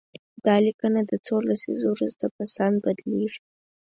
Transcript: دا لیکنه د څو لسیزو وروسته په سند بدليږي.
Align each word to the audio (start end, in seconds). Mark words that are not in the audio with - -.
دا 0.45 0.55
لیکنه 0.65 1.01
د 1.05 1.11
څو 1.25 1.35
لسیزو 1.49 1.87
وروسته 1.93 2.25
په 2.35 2.43
سند 2.55 2.75
بدليږي. 2.85 3.41